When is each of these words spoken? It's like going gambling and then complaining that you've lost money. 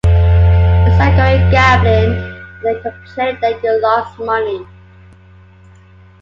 It's 0.03 0.97
like 0.97 1.15
going 1.15 1.51
gambling 1.51 2.11
and 2.15 2.63
then 2.63 2.81
complaining 2.81 3.37
that 3.41 3.61
you've 3.63 3.81
lost 3.83 4.17
money. 4.17 4.65